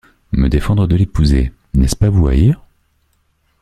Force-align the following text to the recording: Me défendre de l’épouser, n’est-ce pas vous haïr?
Me 0.31 0.47
défendre 0.49 0.87
de 0.87 0.95
l’épouser, 0.95 1.51
n’est-ce 1.75 1.95
pas 1.95 2.09
vous 2.09 2.25
haïr? 2.27 2.59